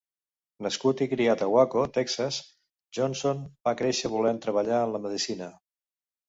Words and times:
Nascut 0.67 1.01
i 1.05 1.07
criat 1.09 1.43
a 1.45 1.49
Waco, 1.55 1.83
Texas, 1.97 2.39
Johnson 2.99 3.45
va 3.69 3.75
créixer 3.83 4.13
volent 4.15 4.41
treballar 4.47 4.81
en 4.87 4.97
la 4.97 5.05
medicina. 5.07 5.53